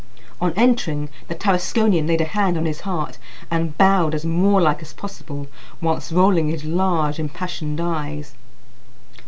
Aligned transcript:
On 0.41 0.51
entering, 0.55 1.09
the 1.27 1.35
Tarasconian 1.35 2.07
laid 2.07 2.21
a 2.21 2.25
hand 2.25 2.57
on 2.57 2.65
his 2.65 2.81
heart 2.81 3.19
and 3.51 3.77
bowed 3.77 4.15
as 4.15 4.25
Moorlike 4.25 4.81
as 4.81 4.93
possible, 4.93 5.45
whilst 5.79 6.11
rolling 6.11 6.49
his 6.49 6.63
large 6.65 7.19
impassioned 7.19 7.79
eyes. 7.79 8.33